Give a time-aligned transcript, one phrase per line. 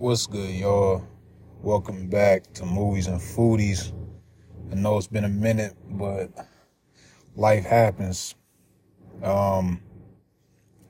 [0.00, 1.04] What's good, y'all?
[1.60, 3.92] Welcome back to Movies and Foodies.
[4.70, 6.30] I know it's been a minute, but
[7.34, 8.36] life happens.
[9.24, 9.82] Um,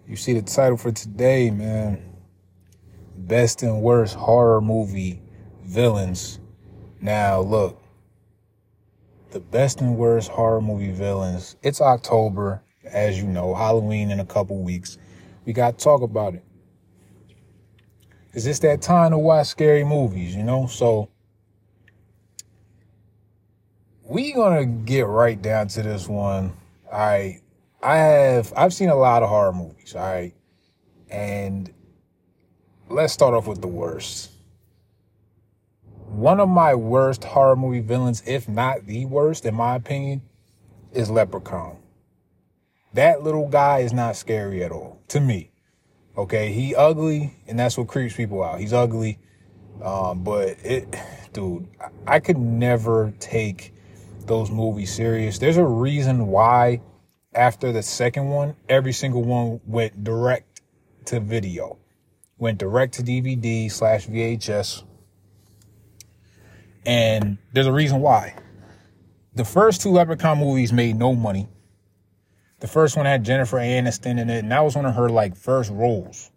[0.06, 2.16] you see the title for today, man.
[3.16, 5.22] Best and worst horror movie
[5.64, 6.38] villains.
[7.00, 7.80] Now, look,
[9.30, 11.56] the best and worst horror movie villains.
[11.62, 14.98] It's October, as you know, Halloween in a couple weeks.
[15.46, 16.44] We got to talk about it.
[18.38, 20.68] Cause it's that time to watch scary movies, you know?
[20.68, 21.08] So
[24.04, 26.52] we gonna get right down to this one.
[26.92, 27.40] I
[27.82, 30.32] I have I've seen a lot of horror movies, all right.
[31.10, 31.74] And
[32.88, 34.30] let's start off with the worst.
[36.06, 40.22] One of my worst horror movie villains, if not the worst, in my opinion,
[40.92, 41.78] is Leprechaun.
[42.94, 45.50] That little guy is not scary at all to me.
[46.18, 48.58] Okay, he ugly, and that's what creeps people out.
[48.58, 49.20] He's ugly,
[49.80, 50.96] um, but it,
[51.32, 51.68] dude,
[52.08, 53.72] I could never take
[54.26, 55.38] those movies serious.
[55.38, 56.80] There's a reason why
[57.32, 60.60] after the second one, every single one went direct
[61.04, 61.78] to video,
[62.36, 64.82] went direct to DVD slash VHS,
[66.84, 68.34] and there's a reason why.
[69.36, 71.46] The first two Leprechaun movies made no money.
[72.60, 75.36] The first one had Jennifer Aniston in it, and that was one of her like
[75.36, 76.30] first roles.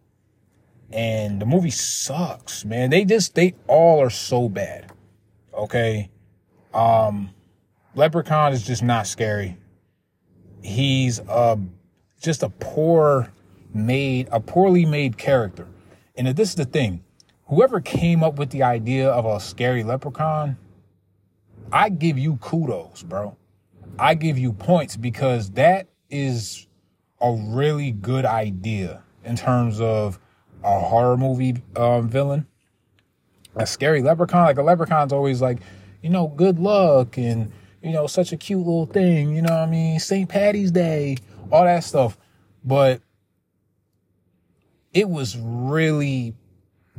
[0.91, 2.89] And the movie sucks, man.
[2.89, 4.92] They just they all are so bad.
[5.53, 6.09] Okay.
[6.73, 7.31] Um
[7.95, 9.58] Leprechaun is just not scary.
[10.61, 11.58] He's uh
[12.22, 13.31] just a poor
[13.73, 15.67] made a poorly made character.
[16.16, 17.03] And this is the thing.
[17.45, 20.58] Whoever came up with the idea of a scary leprechaun,
[21.72, 23.38] I give you kudos, bro.
[23.97, 26.67] I give you points because that is
[27.22, 30.20] a really good idea in terms of
[30.64, 32.45] a horror movie um, villain.
[33.56, 35.59] A scary leprechaun, like a leprechaun's always like,
[36.02, 37.52] you know, good luck and,
[37.82, 40.00] you know, such a cute little thing, you know what I mean?
[40.00, 40.30] St.
[40.30, 41.17] Patty's Day,
[41.52, 42.17] all that stuff.
[42.64, 43.02] But
[44.94, 46.33] it was really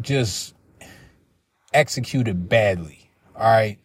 [0.01, 0.55] just
[1.72, 3.11] executed badly.
[3.37, 3.78] All right.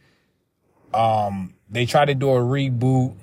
[0.93, 3.15] Um, they tried to do a reboot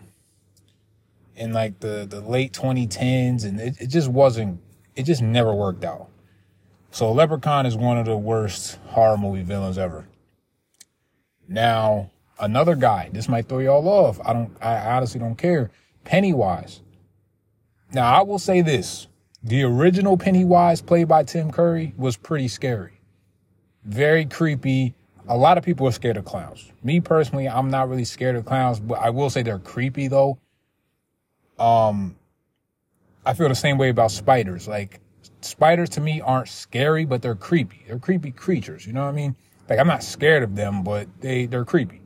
[1.37, 4.61] in like the, the late 2010s and it, it just wasn't,
[4.95, 6.09] it just never worked out.
[6.91, 10.07] So Leprechaun is one of the worst horror movie villains ever.
[11.49, 14.21] Now, another guy, this might throw y'all off.
[14.25, 15.71] I don't, I honestly don't care.
[16.05, 16.81] Pennywise.
[17.93, 19.09] Now, I will say this.
[19.43, 23.01] The original Pennywise played by Tim Curry was pretty scary.
[23.85, 24.95] Very creepy.
[25.29, 26.73] A lot of people are scared of clowns.
[26.83, 30.39] Me personally, I'm not really scared of clowns, but I will say they're creepy though.
[31.59, 32.17] Um,
[33.25, 34.69] I feel the same way about spiders.
[34.69, 35.01] Like
[35.41, 37.85] spiders to me aren't scary, but they're creepy.
[37.87, 38.87] They're creepy creatures.
[38.87, 39.37] You know what I mean?
[39.69, 42.01] Like I'm not scared of them, but they they're creepy,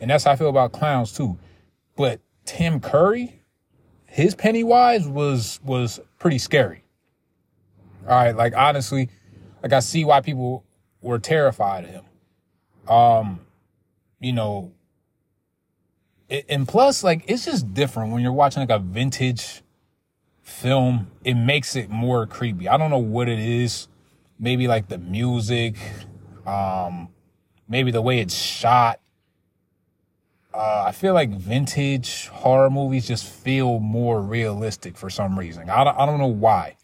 [0.00, 1.38] and that's how I feel about clowns too.
[1.94, 3.42] But Tim Curry,
[4.06, 6.84] his Pennywise was was pretty scary.
[8.08, 9.10] All right, like honestly,
[9.62, 10.64] like I see why people
[11.02, 12.04] were terrified of him.
[12.88, 13.40] Um,
[14.20, 14.72] you know,
[16.28, 19.62] and plus, like, it's just different when you're watching like a vintage
[20.42, 21.10] film.
[21.24, 22.68] It makes it more creepy.
[22.68, 23.88] I don't know what it is.
[24.38, 25.76] Maybe like the music,
[26.46, 27.08] um,
[27.68, 29.00] maybe the way it's shot.
[30.52, 35.70] Uh, I feel like vintage horror movies just feel more realistic for some reason.
[35.70, 36.76] I don't, I don't know why.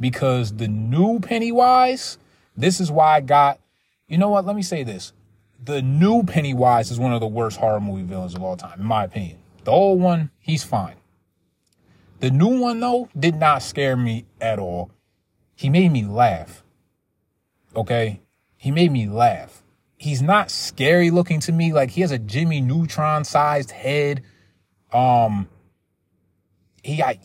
[0.00, 2.18] Because the new Pennywise,
[2.56, 3.60] this is why I got,
[4.08, 4.44] you know what?
[4.44, 5.12] Let me say this
[5.64, 8.86] the new Pennywise is one of the worst horror movie villains of all time, in
[8.86, 9.38] my opinion.
[9.64, 10.96] The old one, he's fine.
[12.20, 14.90] The new one, though, did not scare me at all.
[15.54, 16.64] He made me laugh.
[17.76, 18.20] Okay?
[18.56, 19.62] He made me laugh.
[19.96, 21.72] He's not scary looking to me.
[21.72, 24.22] Like, he has a Jimmy Neutron sized head.
[24.92, 25.48] Um,
[26.82, 27.16] he got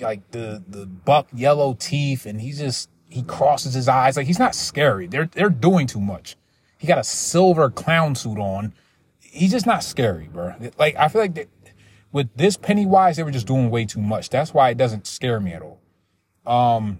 [0.00, 4.16] like the, the buck yellow teeth and he just, he crosses his eyes.
[4.16, 5.06] Like, he's not scary.
[5.06, 6.36] They're, they're doing too much.
[6.82, 8.74] He got a silver clown suit on.
[9.20, 10.52] He's just not scary, bro.
[10.80, 11.46] Like I feel like that,
[12.10, 14.30] with this Pennywise, they were just doing way too much.
[14.30, 15.80] That's why it doesn't scare me at all.
[16.44, 16.98] Um,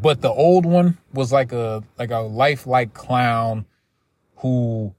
[0.00, 3.64] but the old one was like a like a lifelike clown
[4.38, 4.92] who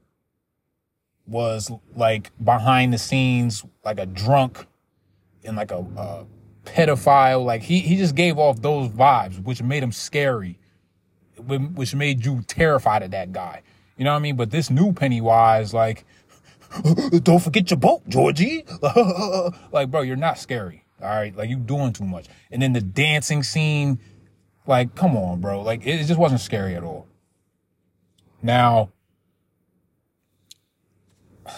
[1.28, 4.68] was like behind the scenes, like a drunk
[5.44, 6.26] and like a, a
[6.64, 7.44] pedophile.
[7.44, 10.60] Like he he just gave off those vibes, which made him scary
[11.38, 13.62] which made you terrified of that guy.
[13.98, 14.36] You know what I mean?
[14.36, 16.06] But this new Pennywise, like,
[17.24, 18.66] don't forget your boat, Georgie.
[19.72, 20.84] like, bro, you're not scary.
[21.02, 21.36] All right.
[21.36, 22.28] Like, you doing too much.
[22.52, 24.00] And then the dancing scene,
[24.66, 25.62] like, come on, bro.
[25.62, 27.08] Like, it just wasn't scary at all.
[28.42, 28.92] Now,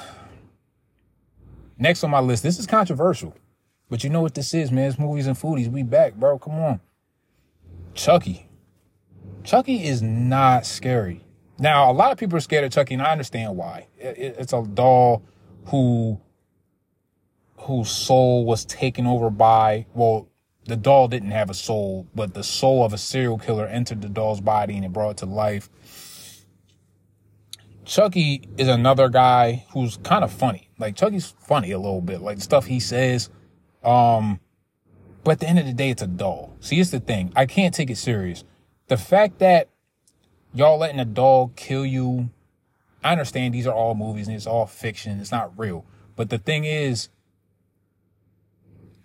[1.78, 3.36] next on my list, this is controversial,
[3.90, 4.90] but you know what this is, man?
[4.90, 5.72] It's movies and foodies.
[5.72, 6.38] We back, bro.
[6.38, 6.80] Come on.
[7.94, 8.45] Chucky.
[9.46, 11.22] Chucky is not scary.
[11.60, 13.88] Now, a lot of people are scared of Chucky, and I understand why.
[13.98, 15.24] It's a doll
[15.68, 16.20] who
[17.58, 20.28] whose soul was taken over by well,
[20.66, 24.10] the doll didn't have a soul, but the soul of a serial killer entered the
[24.10, 25.70] doll's body and it brought it to life.
[27.86, 30.70] Chucky is another guy who's kind of funny.
[30.80, 33.30] Like Chucky's funny a little bit, like the stuff he says.
[33.84, 34.40] Um,
[35.24, 36.56] but at the end of the day, it's a doll.
[36.60, 37.32] See, it's the thing.
[37.36, 38.44] I can't take it serious.
[38.88, 39.70] The fact that
[40.54, 42.30] y'all letting a dog kill you,
[43.04, 45.20] I understand these are all movies and it's all fiction.
[45.20, 45.86] It's not real.
[46.16, 47.10] But the thing is,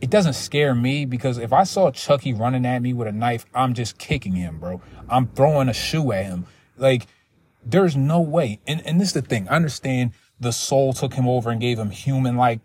[0.00, 3.44] it doesn't scare me because if I saw Chucky running at me with a knife,
[3.54, 4.80] I'm just kicking him, bro.
[5.08, 6.46] I'm throwing a shoe at him.
[6.76, 7.06] Like,
[7.64, 8.60] there's no way.
[8.66, 9.48] And, and this is the thing.
[9.48, 12.60] I understand the soul took him over and gave him human like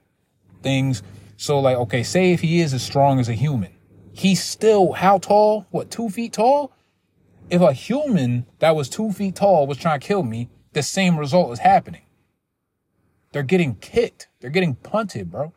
[0.62, 1.04] things.
[1.38, 3.74] So like, okay, say if he is as strong as a human,
[4.14, 5.68] he's still how tall?
[5.72, 6.72] What, two feet tall?
[7.50, 11.18] If a human that was two feet tall was trying to kill me, the same
[11.18, 12.02] result is happening.
[13.32, 14.28] They're getting kicked.
[14.40, 15.54] They're getting punted, bro.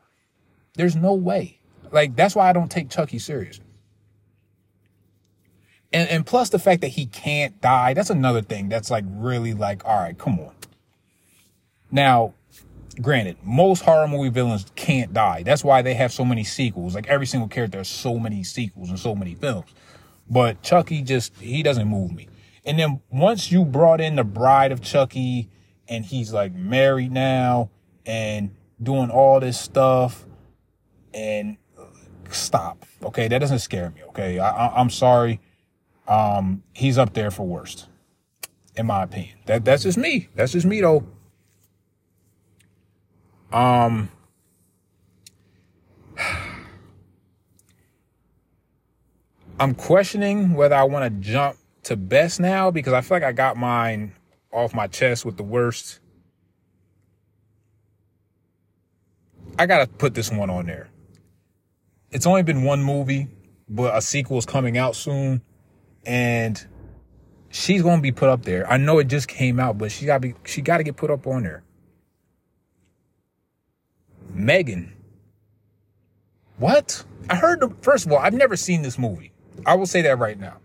[0.74, 1.60] There's no way.
[1.90, 3.60] Like, that's why I don't take Chucky serious.
[5.92, 9.54] And, and plus the fact that he can't die, that's another thing that's like really
[9.54, 10.52] like, all right, come on.
[11.90, 12.34] Now,
[13.00, 15.42] granted, most horror movie villains can't die.
[15.42, 16.94] That's why they have so many sequels.
[16.94, 19.70] Like every single character has so many sequels and so many films.
[20.30, 22.28] But Chucky just, he doesn't move me.
[22.64, 25.48] And then once you brought in the bride of Chucky
[25.88, 27.70] and he's like married now
[28.04, 28.50] and
[28.82, 30.26] doing all this stuff
[31.14, 31.56] and
[32.30, 32.84] stop.
[33.02, 33.28] Okay.
[33.28, 34.02] That doesn't scare me.
[34.08, 34.38] Okay.
[34.38, 35.40] I, I'm sorry.
[36.06, 37.86] Um, he's up there for worst,
[38.76, 39.36] in my opinion.
[39.44, 40.28] That that's just me.
[40.34, 41.06] That's just me though.
[43.52, 44.10] Um,
[49.60, 53.32] I'm questioning whether I want to jump to best now because I feel like I
[53.32, 54.12] got mine
[54.52, 56.00] off my chest with the worst.
[59.58, 60.88] I gotta put this one on there.
[62.10, 63.26] It's only been one movie,
[63.68, 65.42] but a sequel is coming out soon
[66.06, 66.64] and
[67.50, 68.70] she's gonna be put up there.
[68.70, 71.26] I know it just came out, but she gotta be she gotta get put up
[71.26, 71.64] on there.
[74.32, 74.92] Megan.
[76.58, 77.04] What?
[77.28, 79.32] I heard the first of all, I've never seen this movie.
[79.66, 80.58] I will say that right now.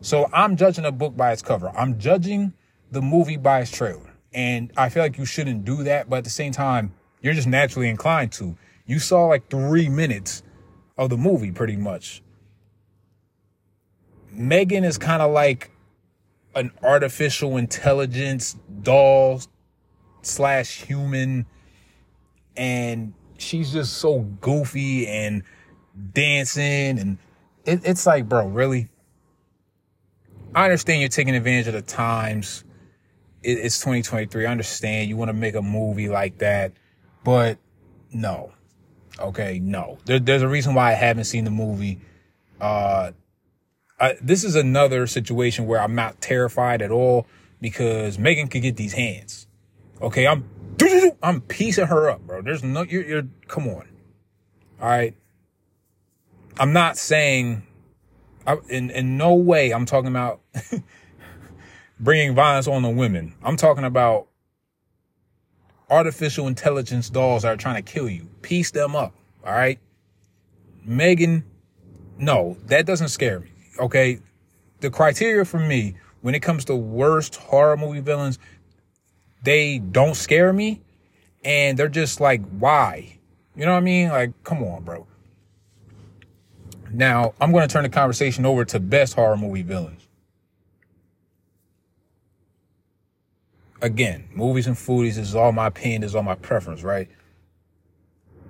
[0.00, 1.70] So I'm judging a book by its cover.
[1.70, 2.54] I'm judging
[2.90, 4.14] the movie by its trailer.
[4.32, 7.48] And I feel like you shouldn't do that, but at the same time, you're just
[7.48, 8.56] naturally inclined to.
[8.86, 10.42] You saw like three minutes
[10.96, 12.22] of the movie pretty much.
[14.32, 15.70] Megan is kind of like
[16.54, 19.40] an artificial intelligence doll
[20.22, 21.46] slash human.
[22.56, 25.42] And she's just so goofy and
[26.12, 26.98] dancing.
[26.98, 27.18] And
[27.70, 28.88] it, it's like, bro, really?
[30.54, 32.64] I understand you're taking advantage of the times.
[33.42, 34.46] It, it's 2023.
[34.46, 36.72] I understand you want to make a movie like that,
[37.24, 37.58] but
[38.12, 38.52] no.
[39.18, 39.98] Okay, no.
[40.04, 42.00] There, there's a reason why I haven't seen the movie.
[42.60, 43.12] Uh,
[43.98, 47.26] I, this is another situation where I'm not terrified at all
[47.60, 49.46] because Megan could get these hands.
[50.00, 50.48] Okay, I'm
[51.22, 52.42] I'm piecing her up, bro.
[52.42, 53.88] There's no you're, you're come on.
[54.80, 55.14] All right.
[56.60, 57.66] I'm not saying
[58.46, 60.40] I, in in no way I'm talking about
[62.00, 63.34] bringing violence on the women.
[63.42, 64.28] I'm talking about
[65.88, 68.28] artificial intelligence dolls that are trying to kill you.
[68.42, 69.12] Piece them up.
[69.44, 69.80] All right.
[70.84, 71.44] Megan,
[72.18, 73.50] no, that doesn't scare me
[73.80, 74.20] okay,
[74.80, 78.38] the criteria for me when it comes to worst horror movie villains,
[79.42, 80.82] they don't scare me
[81.44, 83.18] and they're just like, why?
[83.56, 84.08] You know what I mean?
[84.10, 85.06] Like, come on, bro.
[86.92, 90.08] Now, I'm going to turn the conversation over to best horror movie villains.
[93.82, 97.08] Again, movies and foodies is all my opinion, is all my preference, right?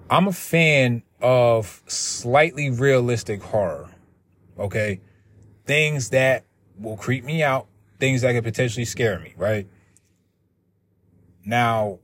[0.09, 3.91] I'm a fan of slightly realistic horror.
[4.59, 5.01] Okay
[5.71, 6.45] things that
[6.81, 7.69] will creep me out,
[8.01, 9.69] things that could potentially scare me, right?
[11.45, 12.01] Now,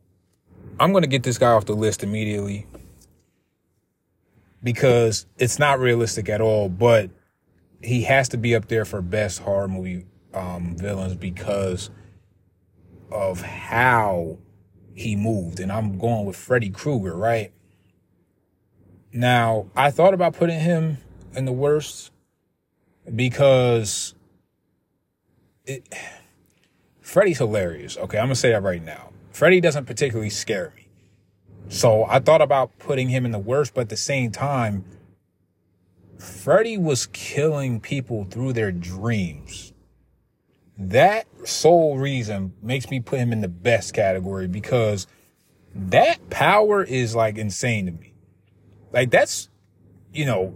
[0.78, 2.64] I'm going to get this guy off the list immediately
[4.62, 7.10] because it's not realistic at all, but
[7.82, 11.90] he has to be up there for best horror movie um, villains because
[13.10, 14.38] of how
[14.94, 15.60] he moved.
[15.60, 17.52] And I'm going with Freddy Krueger, right?
[19.12, 20.98] Now, I thought about putting him
[21.34, 22.10] in the worst
[23.14, 24.14] because
[25.64, 25.88] it,
[27.00, 27.96] Freddy's hilarious.
[27.96, 29.10] Okay, I'm gonna say that right now.
[29.30, 30.85] Freddy doesn't particularly scare me.
[31.68, 34.84] So I thought about putting him in the worst, but at the same time,
[36.18, 39.72] Freddy was killing people through their dreams.
[40.78, 45.06] That sole reason makes me put him in the best category because
[45.74, 48.12] that power is like insane to me.
[48.92, 49.48] Like that's,
[50.12, 50.54] you know,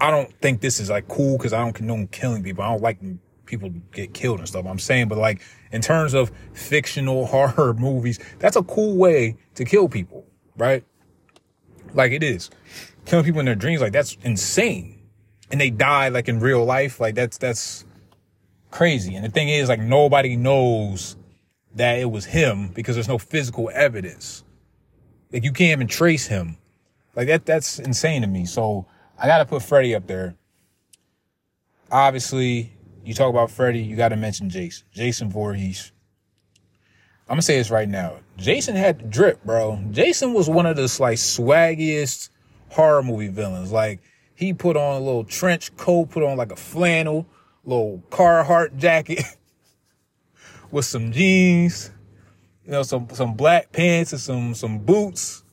[0.00, 2.64] I don't think this is like cool because I don't condone killing people.
[2.64, 2.98] I don't like
[3.46, 4.66] people get killed and stuff.
[4.66, 9.64] I'm saying, but like in terms of fictional horror movies, that's a cool way to
[9.64, 10.24] kill people,
[10.56, 10.84] right?
[11.92, 12.50] Like it is.
[13.04, 15.00] Killing people in their dreams, like that's insane.
[15.50, 17.00] And they die like in real life.
[17.00, 17.84] Like that's, that's
[18.70, 19.14] crazy.
[19.14, 21.16] And the thing is, like nobody knows
[21.74, 24.44] that it was him because there's no physical evidence.
[25.32, 26.56] Like you can't even trace him.
[27.14, 28.46] Like that, that's insane to me.
[28.46, 28.86] So
[29.18, 30.34] I gotta put Freddy up there.
[31.90, 32.72] Obviously,
[33.04, 34.86] you talk about Freddy, you got to mention Jason.
[34.92, 35.92] Jason Voorhees.
[37.26, 38.16] I'm gonna say this right now.
[38.36, 39.82] Jason had the drip, bro.
[39.90, 42.28] Jason was one of the like swaggiest
[42.68, 43.72] horror movie villains.
[43.72, 44.00] Like
[44.34, 47.26] he put on a little trench coat, put on like a flannel,
[47.64, 49.24] little Carhartt jacket
[50.70, 51.90] with some jeans,
[52.66, 55.44] you know, some some black pants and some some boots,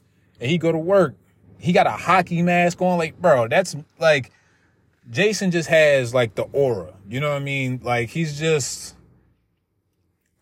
[0.42, 1.16] and he go to work.
[1.58, 3.48] He got a hockey mask on, like bro.
[3.48, 4.32] That's like
[5.10, 6.94] Jason just has like the aura.
[7.08, 7.82] You know what I mean?
[7.84, 8.96] Like he's just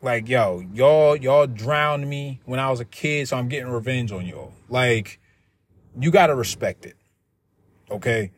[0.02, 4.12] like, yo, y'all, y'all drowned me when I was a kid, so I'm getting revenge
[4.12, 4.54] on y'all.
[4.70, 5.20] Like,
[6.00, 6.96] you gotta respect it.
[7.92, 8.32] Okay?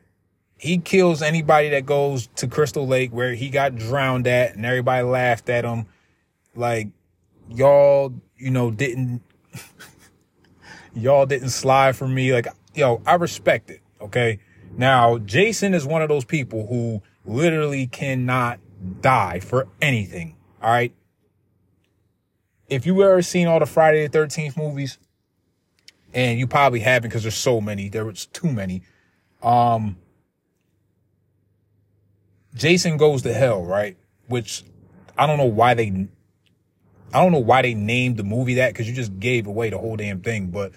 [0.57, 5.03] He kills anybody that goes to Crystal Lake where he got drowned at and everybody
[5.03, 5.85] laughed at him.
[6.55, 6.89] Like,
[7.49, 9.21] y'all, you know, didn't,
[10.95, 12.33] y'all didn't slide for me.
[12.33, 13.81] Like, yo, I respect it.
[13.99, 14.39] Okay?
[14.77, 18.59] Now, Jason is one of those people who literally cannot
[19.01, 20.35] die for anything.
[20.61, 20.93] All right.
[22.67, 24.97] If you ever seen all the Friday the 13th movies,
[26.13, 28.83] and you probably haven't because there's so many, there was too many.
[29.41, 29.97] Um,
[32.53, 33.97] Jason goes to hell, right?
[34.27, 34.63] Which
[35.17, 36.07] I don't know why they,
[37.13, 39.77] I don't know why they named the movie that because you just gave away the
[39.77, 40.47] whole damn thing.
[40.47, 40.73] But,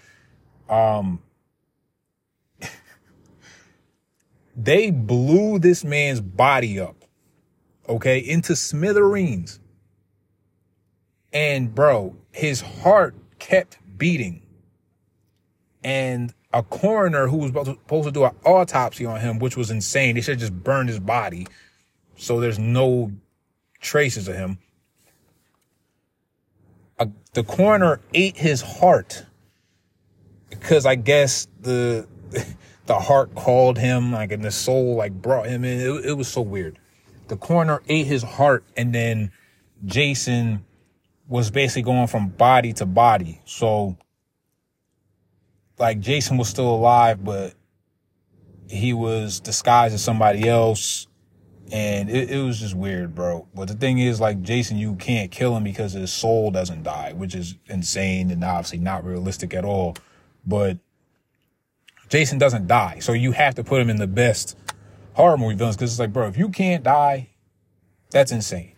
[0.68, 1.20] um,
[4.56, 7.04] They blew this man's body up,
[7.88, 9.58] okay, into smithereens.
[11.32, 14.42] And bro, his heart kept beating.
[15.82, 20.14] And a coroner who was supposed to do an autopsy on him, which was insane.
[20.14, 21.46] They should just burn his body
[22.16, 23.12] so there's no
[23.80, 24.58] traces of him.
[27.32, 29.26] The coroner ate his heart
[30.49, 32.06] because I guess the
[32.86, 35.80] the heart called him, like, and the soul, like, brought him in.
[35.80, 36.78] It, it was so weird.
[37.28, 39.32] The coroner ate his heart, and then
[39.84, 40.64] Jason
[41.26, 43.40] was basically going from body to body.
[43.46, 43.96] So,
[45.78, 47.54] like, Jason was still alive, but
[48.68, 51.06] he was disguised as somebody else.
[51.72, 53.48] And it, it was just weird, bro.
[53.54, 57.14] But the thing is, like, Jason, you can't kill him because his soul doesn't die,
[57.14, 59.96] which is insane and obviously not realistic at all.
[60.46, 60.78] But
[62.08, 62.99] Jason doesn't die.
[63.00, 64.56] So you have to put him in the best
[65.14, 67.30] horror movie villains because it's like, bro, if you can't die,
[68.11, 68.73] that's insane.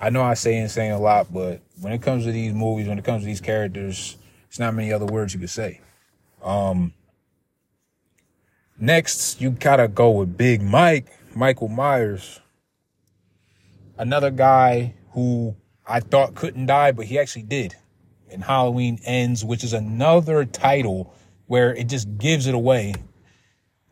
[0.00, 2.98] I know I say insane a lot, but when it comes to these movies, when
[2.98, 4.16] it comes to these characters,
[4.48, 5.80] it's not many other words you could say.
[6.42, 6.94] Um,
[8.78, 12.40] next, you gotta go with Big Mike, Michael Myers.
[13.96, 17.74] Another guy who I thought couldn't die, but he actually did.
[18.30, 21.12] And Halloween Ends, which is another title
[21.48, 22.94] where it just gives it away.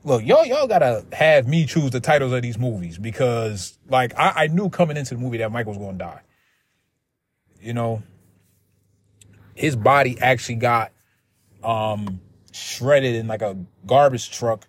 [0.05, 4.45] Look, y'all, y'all gotta have me choose the titles of these movies because, like, I,
[4.45, 6.21] I knew coming into the movie that Michael was gonna die.
[7.61, 8.03] You know,
[9.55, 10.93] his body actually got
[11.65, 12.21] um
[12.53, 14.69] shredded in like a garbage truck.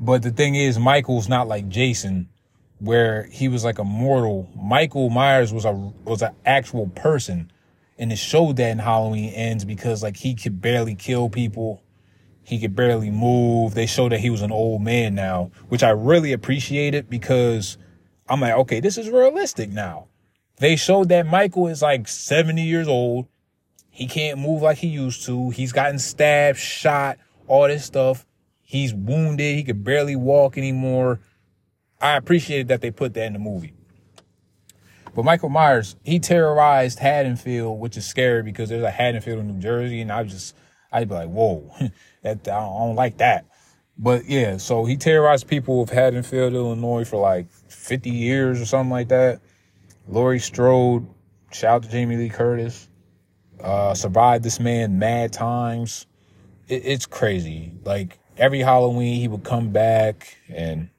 [0.00, 2.28] But the thing is, Michael's not like Jason,
[2.80, 4.48] where he was like a mortal.
[4.56, 7.52] Michael Myers was a was an actual person
[7.98, 11.82] and it showed that in Halloween ends because like he could barely kill people.
[12.42, 13.74] He could barely move.
[13.74, 17.76] They showed that he was an old man now, which I really appreciated because
[18.28, 20.06] I'm like, okay, this is realistic now.
[20.58, 23.26] They showed that Michael is like 70 years old.
[23.90, 25.50] He can't move like he used to.
[25.50, 28.26] He's gotten stabbed, shot, all this stuff.
[28.62, 29.54] He's wounded.
[29.54, 31.20] He could barely walk anymore.
[32.00, 33.75] I appreciated that they put that in the movie.
[35.16, 39.58] But Michael Myers, he terrorized Haddonfield, which is scary because there's a Haddonfield in New
[39.58, 40.54] Jersey, and I just,
[40.92, 41.74] I'd be like, whoa,
[42.22, 43.46] that I don't, I don't like that.
[43.96, 48.90] But yeah, so he terrorized people of Haddonfield, Illinois for like 50 years or something
[48.90, 49.40] like that.
[50.06, 51.08] Laurie Strode,
[51.50, 52.86] shout out to Jamie Lee Curtis.
[53.58, 56.06] Uh, survived this man mad times.
[56.68, 57.72] It, it's crazy.
[57.86, 60.90] Like every Halloween, he would come back, and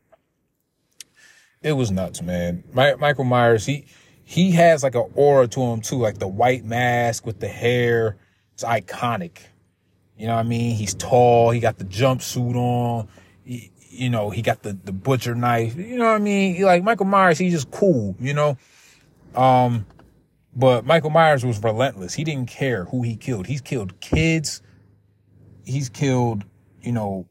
[1.62, 2.63] it was nuts, man.
[2.74, 3.86] My, Michael Myers, he
[4.29, 8.17] he has like an aura to him too, like the white mask with the hair.
[8.53, 9.38] It's iconic.
[10.17, 10.75] You know what I mean?
[10.75, 11.51] He's tall.
[11.51, 13.07] He got the jumpsuit on.
[13.46, 15.77] He, you know, he got the, the butcher knife.
[15.77, 16.55] You know what I mean?
[16.55, 18.57] He, like Michael Myers, he's just cool, you know?
[19.34, 19.86] Um,
[20.53, 22.13] but Michael Myers was relentless.
[22.13, 23.48] He didn't care who he killed.
[23.48, 24.62] He's killed kids.
[25.63, 26.43] He's killed,
[26.81, 27.29] you know,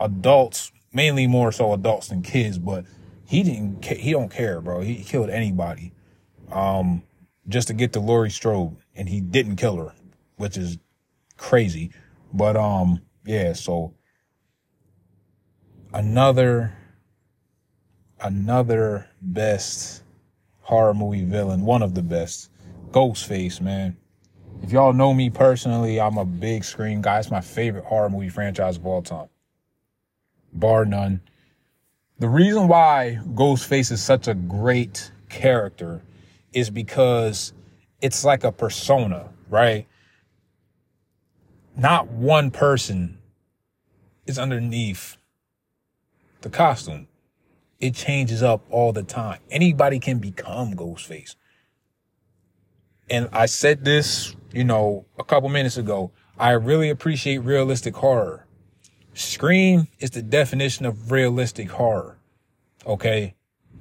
[0.00, 2.86] adults, mainly more so adults than kids, but
[3.24, 4.80] he didn't, he don't care, bro.
[4.80, 5.92] He killed anybody,
[6.52, 7.02] um,
[7.48, 9.92] just to get to Laurie Strode and he didn't kill her,
[10.36, 10.78] which is
[11.36, 11.90] crazy.
[12.32, 13.94] But, um, yeah, so
[15.92, 16.76] another,
[18.20, 20.02] another best
[20.60, 22.50] horror movie villain, one of the best
[22.90, 23.96] Ghostface, man.
[24.62, 27.18] If y'all know me personally, I'm a big Scream guy.
[27.18, 29.28] It's my favorite horror movie franchise of all time.
[30.52, 31.20] Bar none.
[32.18, 36.00] The reason why Ghostface is such a great character
[36.54, 37.52] is because
[38.00, 39.86] it's like a persona, right?
[41.76, 43.18] Not one person
[44.26, 45.16] is underneath
[46.42, 47.08] the costume.
[47.80, 49.40] It changes up all the time.
[49.50, 51.34] Anybody can become Ghostface
[53.10, 56.12] and I said this, you know, a couple minutes ago.
[56.38, 58.46] I really appreciate realistic horror.
[59.12, 62.18] Scream is the definition of realistic horror.
[62.86, 63.34] Okay.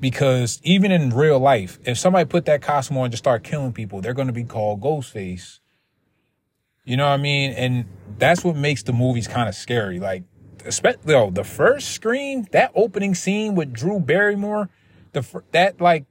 [0.04, 3.72] Because even in real life, if somebody put that costume on and just start killing
[3.72, 5.60] people, they're going to be called Ghostface.
[6.84, 7.52] You know what I mean?
[7.52, 7.86] And
[8.18, 10.02] that's what makes the movies kind of scary.
[10.02, 10.24] Like,
[10.66, 14.70] especially, yo, the first Scream, that opening scene with Drew Barrymore,
[15.14, 16.04] the, that like,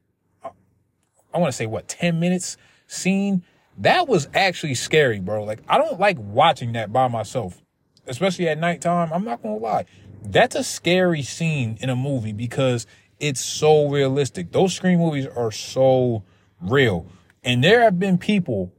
[0.42, 2.56] I want to say what, 10 minutes
[2.86, 3.44] scene,
[3.76, 5.44] that was actually scary, bro.
[5.44, 7.60] Like, I don't like watching that by myself,
[8.06, 9.12] especially at nighttime.
[9.12, 9.84] I'm not gonna lie.
[10.24, 12.86] That's a scary scene in a movie because
[13.22, 14.50] it's so realistic.
[14.50, 16.24] Those Scream movies are so
[16.60, 17.06] real.
[17.44, 18.72] And there have been people,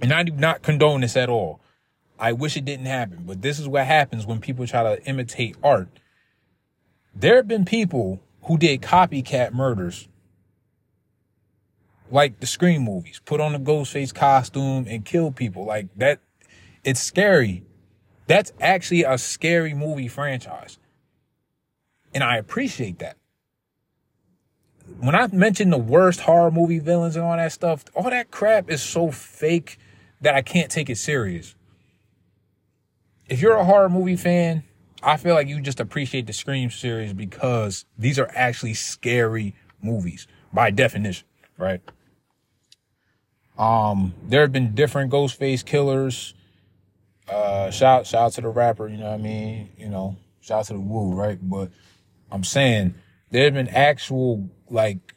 [0.00, 1.60] and I do not condone this at all.
[2.18, 5.56] I wish it didn't happen, but this is what happens when people try to imitate
[5.62, 5.88] art.
[7.14, 10.08] There have been people who did copycat murders
[12.10, 15.64] like the Scream movies, put on a Ghostface costume and kill people.
[15.64, 16.20] Like that,
[16.84, 17.64] it's scary.
[18.26, 20.78] That's actually a scary movie franchise.
[22.14, 23.16] And I appreciate that.
[25.02, 28.70] When I mentioned the worst horror movie villains and all that stuff, all that crap
[28.70, 29.76] is so fake
[30.20, 31.56] that I can't take it serious.
[33.28, 34.62] If you're a horror movie fan,
[35.02, 40.28] I feel like you just appreciate the Scream series because these are actually scary movies
[40.52, 41.26] by definition,
[41.58, 41.80] right?
[43.58, 46.32] Um, there have been different Ghostface killers.
[47.28, 49.68] Uh, shout, shout out to the rapper, you know what I mean?
[49.76, 51.40] You know, shout out to the Wu, right?
[51.42, 51.72] But
[52.30, 52.94] I'm saying
[53.32, 55.14] there have been actual, like,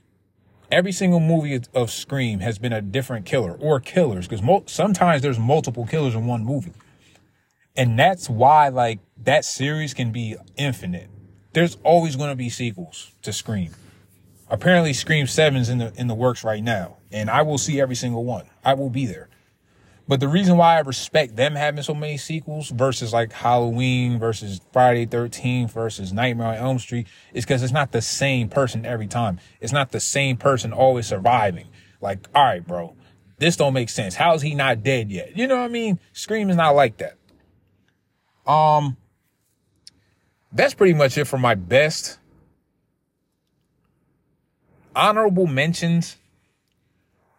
[0.72, 5.22] every single movie of Scream has been a different killer or killers because mo- sometimes
[5.22, 6.74] there's multiple killers in one movie.
[7.76, 11.10] And that's why, like, that series can be infinite.
[11.54, 13.72] There's always going to be sequels to Scream.
[14.50, 17.96] Apparently, Scream 7's in the, in the works right now and I will see every
[17.96, 18.46] single one.
[18.64, 19.30] I will be there.
[20.08, 24.62] But the reason why I respect them having so many sequels versus like Halloween versus
[24.72, 29.08] Friday 13th versus Nightmare on Elm Street is because it's not the same person every
[29.08, 29.40] time.
[29.60, 31.68] It's not the same person always surviving.
[32.02, 32.96] Like, all right, bro,
[33.40, 34.16] this don't make sense.
[34.16, 35.36] How is he not dead yet?
[35.36, 36.00] You know what I mean?
[36.14, 37.18] Scream is not like that.
[38.46, 38.98] Um,
[40.52, 42.20] that's pretty much it for my best
[44.96, 46.18] honorable mentions.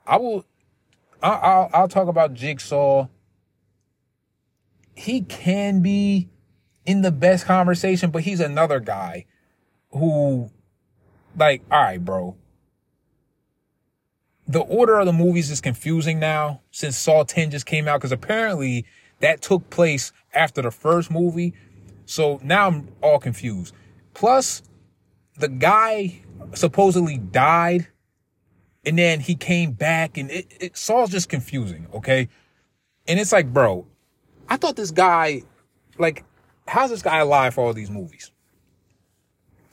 [0.06, 0.44] I will,
[1.22, 3.08] I, I'll, I'll talk about Jigsaw.
[4.94, 6.28] He can be
[6.84, 9.26] in the best conversation, but he's another guy
[9.90, 10.50] who,
[11.36, 12.36] like, all right, bro.
[14.48, 18.12] The order of the movies is confusing now since Saw 10 just came out because
[18.12, 18.86] apparently
[19.20, 21.54] that took place after the first movie.
[22.04, 23.74] So now I'm all confused.
[24.14, 24.62] Plus,
[25.36, 26.20] the guy
[26.54, 27.88] supposedly died
[28.86, 32.28] and then he came back and it, it Saw's just confusing, okay?
[33.08, 33.84] And it's like, bro,
[34.48, 35.42] I thought this guy,
[35.98, 36.24] like,
[36.68, 38.30] how's this guy alive for all these movies?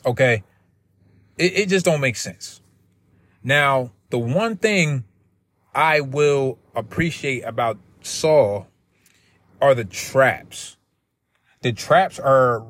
[0.03, 0.43] Okay?
[1.37, 2.59] It, it just don't make sense.
[3.43, 5.03] Now, the one thing
[5.75, 8.65] I will appreciate about Saw
[9.61, 10.77] are the traps.
[11.61, 12.65] The traps are,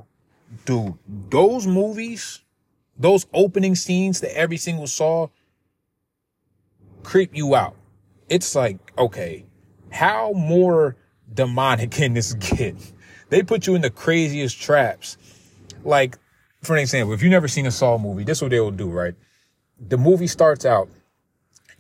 [0.66, 2.42] dude, those movies,
[2.98, 5.30] those opening scenes to every single Saw,
[7.04, 7.76] creep you out.
[8.30, 9.46] It's like, okay,
[9.92, 10.96] how more
[11.34, 12.76] demonic can this get?
[13.30, 15.18] They put you in the craziest traps.
[15.84, 16.18] Like,
[16.62, 18.72] for an example, if you've never seen a Saw movie, this is what they will
[18.72, 19.16] do, right?
[19.80, 20.90] The movie starts out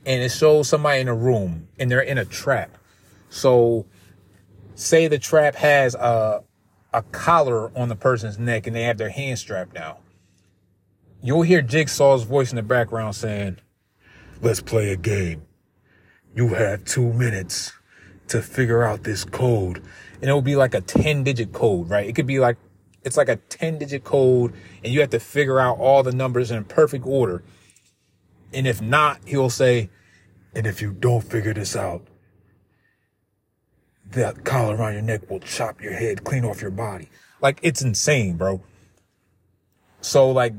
[0.05, 2.77] and it shows somebody in a room and they're in a trap.
[3.29, 3.85] So
[4.75, 6.43] say the trap has a,
[6.93, 9.95] a collar on the person's neck and they have their hand strapped down.
[11.21, 13.57] You'll hear Jigsaw's voice in the background saying,
[14.43, 15.43] let's play a game.
[16.35, 17.71] You have two minutes
[18.27, 19.81] to figure out this code.
[20.21, 22.07] And it will be like a 10 digit code, right?
[22.07, 22.57] It could be like,
[23.03, 24.53] it's like a 10 digit code
[24.83, 27.43] and you have to figure out all the numbers in perfect order.
[28.53, 29.89] And if not, he'll say,
[30.53, 32.05] and if you don't figure this out,
[34.11, 37.09] that collar around your neck will chop your head clean off your body.
[37.41, 38.61] Like it's insane, bro.
[40.01, 40.53] So like,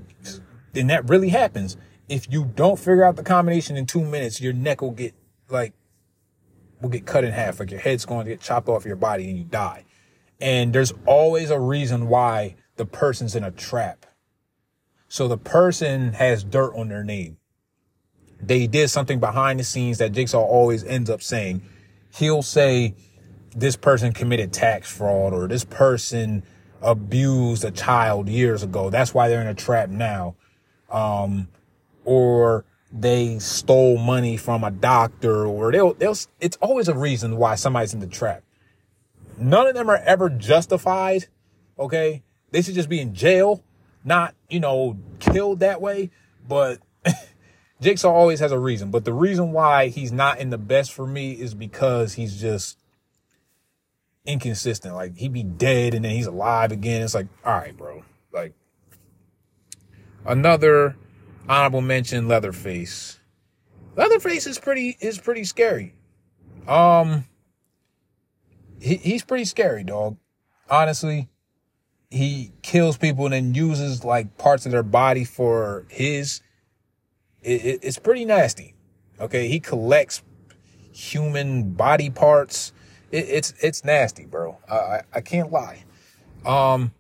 [0.74, 1.76] and that really happens.
[2.08, 5.14] If you don't figure out the combination in two minutes, your neck will get
[5.48, 5.72] like,
[6.80, 7.60] will get cut in half.
[7.60, 9.84] Like your head's going to get chopped off your body and you die.
[10.40, 14.06] And there's always a reason why the person's in a trap.
[15.08, 17.38] So the person has dirt on their name.
[18.40, 21.62] They did something behind the scenes that Jigsaw always ends up saying.
[22.14, 22.94] He'll say,
[23.54, 26.42] this person committed tax fraud or this person
[26.82, 28.90] abused a child years ago.
[28.90, 30.34] That's why they're in a trap now.
[30.90, 31.48] Um,
[32.04, 37.56] or they stole money from a doctor or they'll, they'll, it's always a reason why
[37.56, 38.42] somebody's in the trap.
[39.36, 41.26] None of them are ever justified.
[41.78, 42.22] Okay.
[42.52, 43.64] They should just be in jail,
[44.04, 46.10] not, you know, killed that way.
[46.46, 46.78] But
[47.80, 48.92] Jigsaw always has a reason.
[48.92, 52.78] But the reason why he's not in the best for me is because he's just
[54.24, 54.94] inconsistent.
[54.94, 57.02] Like he'd be dead and then he's alive again.
[57.02, 58.04] It's like, all right, bro.
[58.32, 58.52] Like
[60.24, 60.96] another
[61.48, 63.18] honorable mention, Leatherface.
[63.96, 65.94] Leatherface is pretty is pretty scary.
[66.66, 67.24] Um
[68.80, 70.16] he, he's pretty scary, dog.
[70.68, 71.28] Honestly,
[72.10, 76.40] he kills people and then uses like parts of their body for his.
[77.42, 78.74] It, it, it's pretty nasty.
[79.20, 80.22] Okay, he collects
[80.92, 82.72] human body parts
[83.14, 84.58] it, it's it's nasty, bro.
[84.68, 85.84] I, I, I can't lie.
[86.44, 86.92] Um,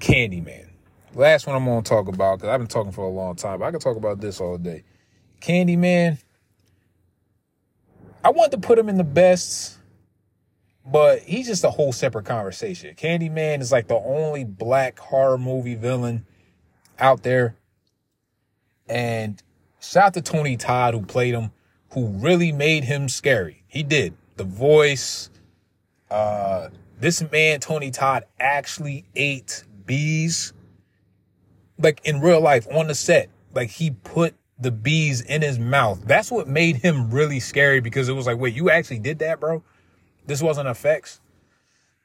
[0.00, 0.69] Candyman.
[1.14, 3.62] Last one I'm gonna talk about because I've been talking for a long time.
[3.62, 4.84] I can talk about this all day.
[5.40, 6.18] Candyman.
[8.22, 9.78] I want to put him in the best,
[10.86, 12.94] but he's just a whole separate conversation.
[12.94, 16.26] Candyman is like the only black horror movie villain
[16.98, 17.56] out there.
[18.88, 19.42] And
[19.80, 21.50] shout out to Tony Todd who played him,
[21.92, 23.64] who really made him scary.
[23.66, 24.14] He did.
[24.36, 25.30] The voice.
[26.10, 26.68] Uh,
[26.98, 30.52] this man, Tony Todd, actually ate bees.
[31.80, 33.30] Like in real life on the set.
[33.54, 36.02] Like he put the bees in his mouth.
[36.04, 39.40] That's what made him really scary because it was like, wait, you actually did that,
[39.40, 39.62] bro?
[40.26, 41.20] This wasn't effects.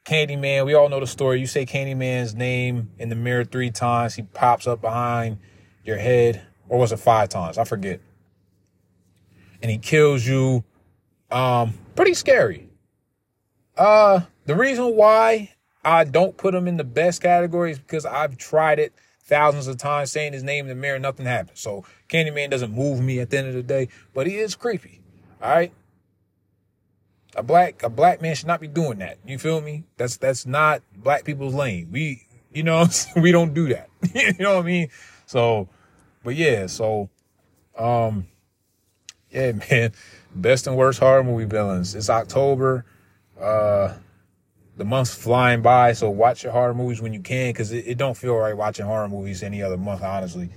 [0.05, 1.39] Candyman, we all know the story.
[1.39, 5.39] You say Candyman's name in the mirror three times, he pops up behind
[5.83, 6.41] your head.
[6.69, 7.57] Or was it five times?
[7.57, 7.99] I forget.
[9.61, 10.63] And he kills you
[11.31, 12.69] um, pretty scary.
[13.77, 15.51] Uh, the reason why
[15.83, 18.93] I don't put him in the best category is because I've tried it
[19.25, 21.59] thousands of times saying his name in the mirror, nothing happens.
[21.59, 25.01] So Candyman doesn't move me at the end of the day, but he is creepy.
[25.41, 25.73] All right.
[27.35, 29.17] A black a black man should not be doing that.
[29.25, 29.83] You feel me?
[29.97, 31.89] That's that's not black people's lane.
[31.91, 33.89] We you know we don't do that.
[34.13, 34.89] you know what I mean?
[35.25, 35.67] So,
[36.23, 36.67] but yeah.
[36.67, 37.09] So,
[37.77, 38.27] um,
[39.29, 39.91] yeah, man
[40.35, 41.95] best and worst horror movie villains.
[41.95, 42.85] It's October.
[43.39, 43.93] Uh,
[44.77, 47.97] the month's flying by, so watch your horror movies when you can, because it, it,
[47.97, 50.49] don't feel right watching horror movies any other month, honestly.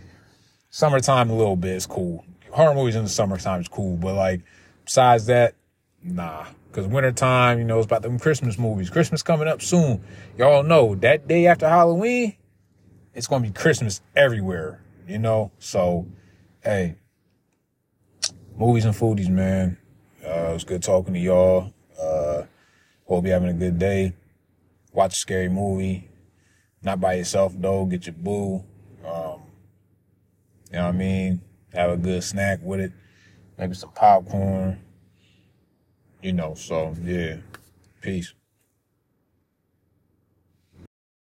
[0.70, 2.24] Summertime, a little bit, is cool.
[2.50, 4.42] Horror movies in the summertime is cool, but like,
[4.85, 5.54] besides that,
[6.02, 6.46] nah.
[6.68, 8.90] Because wintertime, you know, it's about them Christmas movies.
[8.90, 10.02] Christmas coming up soon.
[10.37, 12.37] Y'all know that day after Halloween,
[13.14, 15.50] it's to be Christmas everywhere, you know?
[15.59, 16.07] So,
[16.62, 16.96] hey,
[18.57, 19.78] movies and foodies, man.
[20.24, 21.72] Uh, it was good talking to y'all.
[22.00, 22.42] Uh,
[23.08, 24.12] hope you're having a good day.
[24.92, 26.08] Watch a scary movie.
[26.82, 27.86] Not by yourself though.
[27.86, 28.64] Get your boo.
[29.04, 29.40] Um,
[30.70, 31.40] you know what I mean?
[31.72, 32.92] Have a good snack with it.
[33.56, 34.78] Maybe some popcorn.
[36.22, 37.36] You know, so yeah.
[38.00, 38.32] Peace.